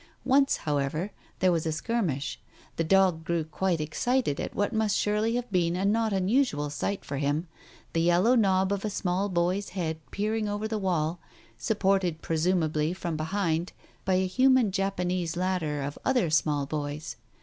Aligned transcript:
Once, 0.25 0.57
however, 0.65 1.11
there 1.41 1.51
was 1.51 1.63
a 1.67 1.71
skirmish; 1.71 2.39
the 2.75 2.83
dog 2.83 3.23
grew 3.23 3.43
quite 3.43 3.79
excited 3.79 4.39
at 4.39 4.55
what 4.55 4.73
must 4.73 4.97
surely 4.97 5.35
have 5.35 5.51
been 5.51 5.75
a 5.75 5.85
not 5.85 6.11
unusual 6.11 6.71
sight 6.71 7.05
for 7.05 7.17
him, 7.17 7.47
the 7.93 8.01
yellow 8.01 8.33
knob 8.33 8.73
of 8.73 8.83
a 8.83 8.89
small 8.89 9.29
boy's 9.29 9.69
head 9.77 9.99
peer 10.09 10.35
ing 10.35 10.49
over 10.49 10.67
the 10.67 10.79
wall, 10.79 11.19
supported 11.55 12.23
presumably 12.23 12.93
from 12.93 13.15
behind 13.15 13.73
by 14.03 14.15
a 14.15 14.25
human 14.25 14.71
Japanese 14.71 15.37
ladder 15.37 15.83
of 15.83 15.99
other 16.03 16.31
small 16.31 16.65
boys. 16.65 17.15